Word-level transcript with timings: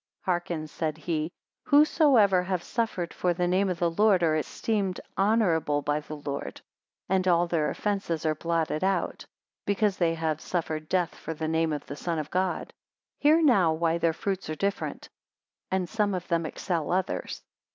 235 0.25 0.25
Hearken, 0.51 0.67
said 0.67 0.97
he: 0.97 1.31
Whosoever 1.65 2.41
have 2.41 2.63
suffered 2.63 3.13
for 3.13 3.35
the 3.35 3.47
name 3.47 3.69
of 3.69 3.77
the 3.77 3.91
Lord 3.91 4.23
are 4.23 4.35
esteemed 4.35 4.99
honourable 5.15 5.83
by 5.83 5.99
the 5.99 6.15
Lord; 6.15 6.59
and 7.07 7.27
all 7.27 7.45
their 7.45 7.69
offences 7.69 8.25
are 8.25 8.33
blotted 8.33 8.83
out, 8.83 9.27
because 9.67 9.97
they 9.97 10.15
have 10.15 10.41
suffered 10.41 10.89
death 10.89 11.13
for 11.13 11.35
the 11.35 11.47
name 11.47 11.71
of 11.71 11.85
the 11.85 11.95
Son 11.95 12.17
of 12.17 12.31
God. 12.31 12.73
236 13.21 13.21
Hear 13.21 13.41
now, 13.43 13.73
why 13.73 13.99
their 13.99 14.11
fruits 14.11 14.49
are 14.49 14.55
different, 14.55 15.07
and 15.69 15.87
some 15.87 16.15
of 16.15 16.27
them 16.29 16.47
excel 16.47 16.91
others. 16.91 17.43